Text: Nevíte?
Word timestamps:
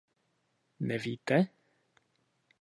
Nevíte? 0.87 1.37